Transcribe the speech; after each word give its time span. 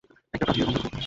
একটি 0.33 0.45
প্রাচীরের 0.45 0.67
অন্ধকূপে। 0.67 0.97